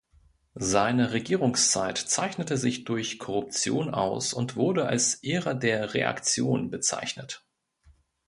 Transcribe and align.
Seine 0.55 1.11
Regierungszeit 1.13 1.95
zeichnete 1.95 2.57
sich 2.57 2.85
durch 2.85 3.19
Korruption 3.19 3.93
aus 3.93 4.33
und 4.33 4.55
wurde 4.55 4.87
als 4.87 5.23
"Ära 5.23 5.53
der 5.53 5.93
Reaktion" 5.93 6.71
bezeichnet. 6.71 7.45